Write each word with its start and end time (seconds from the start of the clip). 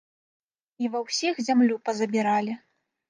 І 0.85 0.89
ва 0.95 0.99
ўсіх 1.05 1.35
зямлю 1.49 1.75
пазабіралі. 1.91 2.53